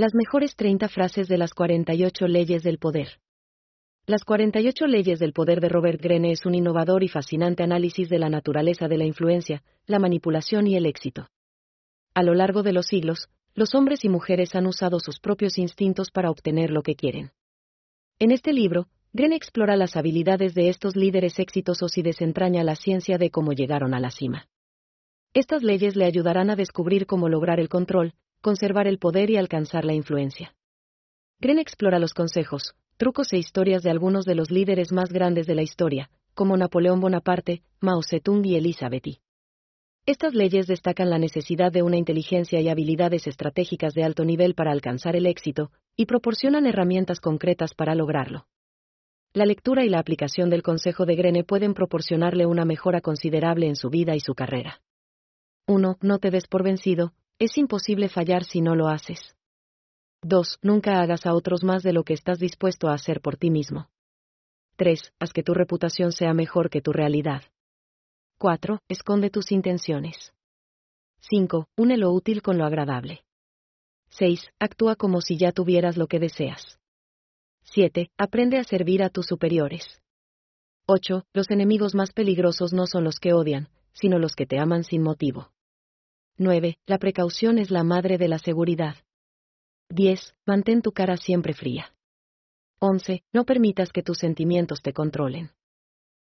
Las 0.00 0.14
mejores 0.14 0.56
30 0.56 0.88
frases 0.88 1.28
de 1.28 1.36
las 1.36 1.52
48 1.52 2.26
leyes 2.26 2.62
del 2.62 2.78
poder. 2.78 3.20
Las 4.06 4.24
48 4.24 4.86
leyes 4.86 5.18
del 5.18 5.34
poder 5.34 5.60
de 5.60 5.68
Robert 5.68 6.00
Greene 6.00 6.32
es 6.32 6.46
un 6.46 6.54
innovador 6.54 7.04
y 7.04 7.08
fascinante 7.08 7.64
análisis 7.64 8.08
de 8.08 8.18
la 8.18 8.30
naturaleza 8.30 8.88
de 8.88 8.96
la 8.96 9.04
influencia, 9.04 9.62
la 9.84 9.98
manipulación 9.98 10.66
y 10.66 10.74
el 10.74 10.86
éxito. 10.86 11.28
A 12.14 12.22
lo 12.22 12.32
largo 12.32 12.62
de 12.62 12.72
los 12.72 12.86
siglos, 12.86 13.28
los 13.54 13.74
hombres 13.74 14.02
y 14.02 14.08
mujeres 14.08 14.54
han 14.54 14.66
usado 14.66 15.00
sus 15.00 15.20
propios 15.20 15.58
instintos 15.58 16.10
para 16.10 16.30
obtener 16.30 16.70
lo 16.70 16.82
que 16.82 16.94
quieren. 16.94 17.32
En 18.18 18.30
este 18.30 18.54
libro, 18.54 18.86
Greene 19.12 19.36
explora 19.36 19.76
las 19.76 19.96
habilidades 19.96 20.54
de 20.54 20.70
estos 20.70 20.96
líderes 20.96 21.38
exitosos 21.38 21.98
y 21.98 22.02
desentraña 22.02 22.64
la 22.64 22.76
ciencia 22.76 23.18
de 23.18 23.30
cómo 23.30 23.52
llegaron 23.52 23.92
a 23.92 24.00
la 24.00 24.10
cima. 24.10 24.48
Estas 25.34 25.62
leyes 25.62 25.94
le 25.94 26.06
ayudarán 26.06 26.48
a 26.48 26.56
descubrir 26.56 27.04
cómo 27.04 27.28
lograr 27.28 27.60
el 27.60 27.68
control, 27.68 28.14
conservar 28.40 28.86
el 28.86 28.98
poder 28.98 29.30
y 29.30 29.36
alcanzar 29.36 29.84
la 29.84 29.92
influencia. 29.92 30.54
Gren 31.40 31.58
explora 31.58 31.98
los 31.98 32.14
consejos, 32.14 32.74
trucos 32.96 33.32
e 33.32 33.38
historias 33.38 33.82
de 33.82 33.90
algunos 33.90 34.24
de 34.24 34.34
los 34.34 34.50
líderes 34.50 34.92
más 34.92 35.10
grandes 35.10 35.46
de 35.46 35.54
la 35.54 35.62
historia, 35.62 36.10
como 36.34 36.56
Napoleón 36.56 37.00
Bonaparte, 37.00 37.62
Mao 37.80 38.02
Zedong 38.02 38.44
y 38.44 38.56
Elizabeth. 38.56 39.20
Estas 40.06 40.34
leyes 40.34 40.66
destacan 40.66 41.10
la 41.10 41.18
necesidad 41.18 41.72
de 41.72 41.82
una 41.82 41.96
inteligencia 41.96 42.60
y 42.60 42.68
habilidades 42.68 43.26
estratégicas 43.26 43.94
de 43.94 44.04
alto 44.04 44.24
nivel 44.24 44.54
para 44.54 44.72
alcanzar 44.72 45.16
el 45.16 45.26
éxito, 45.26 45.70
y 45.96 46.06
proporcionan 46.06 46.66
herramientas 46.66 47.20
concretas 47.20 47.74
para 47.74 47.94
lograrlo. 47.94 48.46
La 49.32 49.46
lectura 49.46 49.84
y 49.84 49.88
la 49.88 49.98
aplicación 49.98 50.50
del 50.50 50.62
consejo 50.62 51.06
de 51.06 51.14
Grene 51.14 51.44
pueden 51.44 51.74
proporcionarle 51.74 52.46
una 52.46 52.64
mejora 52.64 53.00
considerable 53.00 53.66
en 53.68 53.76
su 53.76 53.90
vida 53.90 54.16
y 54.16 54.20
su 54.20 54.34
carrera. 54.34 54.80
1. 55.66 55.98
No 56.00 56.18
te 56.18 56.30
des 56.30 56.48
por 56.48 56.64
vencido, 56.64 57.12
es 57.40 57.56
imposible 57.56 58.10
fallar 58.10 58.44
si 58.44 58.60
no 58.60 58.76
lo 58.76 58.88
haces. 58.88 59.34
2. 60.22 60.58
Nunca 60.60 61.00
hagas 61.00 61.24
a 61.24 61.32
otros 61.32 61.64
más 61.64 61.82
de 61.82 61.94
lo 61.94 62.04
que 62.04 62.12
estás 62.12 62.38
dispuesto 62.38 62.88
a 62.88 62.92
hacer 62.92 63.22
por 63.22 63.38
ti 63.38 63.50
mismo. 63.50 63.88
3. 64.76 65.14
Haz 65.18 65.32
que 65.32 65.42
tu 65.42 65.54
reputación 65.54 66.12
sea 66.12 66.34
mejor 66.34 66.68
que 66.68 66.82
tu 66.82 66.92
realidad. 66.92 67.42
4. 68.38 68.80
Esconde 68.88 69.30
tus 69.30 69.52
intenciones. 69.52 70.34
5. 71.30 71.66
Une 71.78 71.96
lo 71.96 72.12
útil 72.12 72.42
con 72.42 72.58
lo 72.58 72.66
agradable. 72.66 73.24
6. 74.10 74.50
Actúa 74.58 74.96
como 74.96 75.22
si 75.22 75.38
ya 75.38 75.52
tuvieras 75.52 75.96
lo 75.96 76.08
que 76.08 76.18
deseas. 76.18 76.78
7. 77.62 78.10
Aprende 78.18 78.58
a 78.58 78.64
servir 78.64 79.02
a 79.02 79.08
tus 79.08 79.26
superiores. 79.26 80.02
8. 80.86 81.24
Los 81.32 81.50
enemigos 81.50 81.94
más 81.94 82.12
peligrosos 82.12 82.74
no 82.74 82.86
son 82.86 83.04
los 83.04 83.18
que 83.18 83.32
odian, 83.32 83.70
sino 83.94 84.18
los 84.18 84.34
que 84.34 84.44
te 84.44 84.58
aman 84.58 84.84
sin 84.84 85.02
motivo. 85.02 85.52
9. 86.40 86.78
La 86.86 86.96
precaución 86.98 87.58
es 87.58 87.70
la 87.70 87.84
madre 87.84 88.16
de 88.16 88.26
la 88.26 88.38
seguridad. 88.38 88.96
10. 89.90 90.34
Mantén 90.46 90.80
tu 90.80 90.92
cara 90.92 91.18
siempre 91.18 91.52
fría. 91.52 91.94
11. 92.78 93.22
No 93.34 93.44
permitas 93.44 93.92
que 93.92 94.02
tus 94.02 94.16
sentimientos 94.16 94.80
te 94.80 94.94
controlen. 94.94 95.50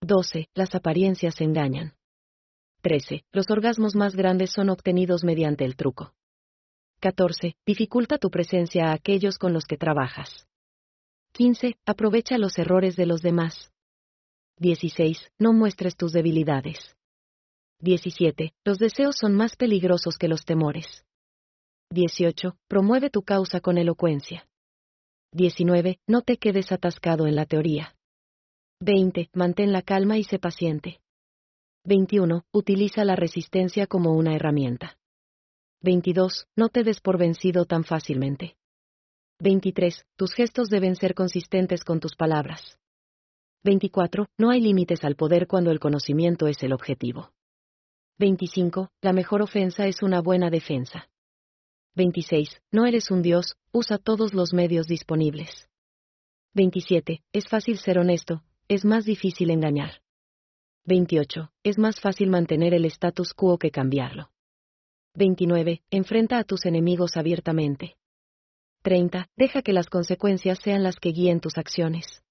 12. 0.00 0.48
Las 0.54 0.74
apariencias 0.74 1.40
engañan. 1.40 1.94
13. 2.80 3.22
Los 3.30 3.48
orgasmos 3.48 3.94
más 3.94 4.16
grandes 4.16 4.50
son 4.50 4.70
obtenidos 4.70 5.22
mediante 5.22 5.64
el 5.64 5.76
truco. 5.76 6.14
14. 6.98 7.54
Dificulta 7.64 8.18
tu 8.18 8.28
presencia 8.28 8.86
a 8.86 8.94
aquellos 8.94 9.38
con 9.38 9.52
los 9.52 9.66
que 9.66 9.76
trabajas. 9.76 10.48
15. 11.34 11.76
Aprovecha 11.86 12.38
los 12.38 12.58
errores 12.58 12.96
de 12.96 13.06
los 13.06 13.22
demás. 13.22 13.70
16. 14.58 15.30
No 15.38 15.52
muestres 15.52 15.94
tus 15.94 16.12
debilidades. 16.12 16.96
17. 17.82 18.54
Los 18.64 18.78
deseos 18.78 19.16
son 19.20 19.34
más 19.34 19.56
peligrosos 19.56 20.16
que 20.16 20.28
los 20.28 20.44
temores. 20.44 21.04
18. 21.90 22.56
Promueve 22.68 23.10
tu 23.10 23.22
causa 23.22 23.60
con 23.60 23.76
elocuencia. 23.76 24.48
19. 25.32 25.98
No 26.06 26.22
te 26.22 26.36
quedes 26.36 26.70
atascado 26.70 27.26
en 27.26 27.34
la 27.34 27.44
teoría. 27.44 27.96
20. 28.80 29.30
Mantén 29.34 29.72
la 29.72 29.82
calma 29.82 30.16
y 30.16 30.22
sé 30.22 30.38
paciente. 30.38 31.00
21. 31.84 32.44
Utiliza 32.52 33.04
la 33.04 33.16
resistencia 33.16 33.88
como 33.88 34.12
una 34.12 34.36
herramienta. 34.36 34.96
22. 35.82 36.46
No 36.54 36.68
te 36.68 36.84
des 36.84 37.00
por 37.00 37.18
vencido 37.18 37.64
tan 37.64 37.82
fácilmente. 37.82 38.56
23. 39.40 40.06
Tus 40.16 40.34
gestos 40.34 40.68
deben 40.68 40.94
ser 40.94 41.14
consistentes 41.14 41.82
con 41.82 41.98
tus 41.98 42.14
palabras. 42.14 42.78
24. 43.64 44.26
No 44.38 44.50
hay 44.50 44.60
límites 44.60 45.02
al 45.02 45.16
poder 45.16 45.48
cuando 45.48 45.72
el 45.72 45.80
conocimiento 45.80 46.46
es 46.46 46.62
el 46.62 46.72
objetivo. 46.72 47.32
25. 48.18 48.90
La 49.00 49.12
mejor 49.12 49.42
ofensa 49.42 49.86
es 49.86 50.02
una 50.02 50.20
buena 50.20 50.50
defensa. 50.50 51.08
26. 51.94 52.62
No 52.70 52.86
eres 52.86 53.10
un 53.10 53.22
dios, 53.22 53.56
usa 53.72 53.98
todos 53.98 54.34
los 54.34 54.52
medios 54.52 54.86
disponibles. 54.86 55.68
27. 56.54 57.22
Es 57.32 57.48
fácil 57.48 57.78
ser 57.78 57.98
honesto, 57.98 58.42
es 58.68 58.84
más 58.84 59.04
difícil 59.04 59.50
engañar. 59.50 60.02
28. 60.84 61.52
Es 61.62 61.78
más 61.78 62.00
fácil 62.00 62.28
mantener 62.30 62.74
el 62.74 62.84
status 62.86 63.34
quo 63.34 63.58
que 63.58 63.70
cambiarlo. 63.70 64.30
29. 65.14 65.82
Enfrenta 65.90 66.38
a 66.38 66.44
tus 66.44 66.64
enemigos 66.64 67.16
abiertamente. 67.16 67.96
30. 68.82 69.28
Deja 69.36 69.62
que 69.62 69.72
las 69.72 69.88
consecuencias 69.88 70.58
sean 70.62 70.82
las 70.82 70.96
que 70.96 71.10
guíen 71.10 71.40
tus 71.40 71.56
acciones. 71.56 72.22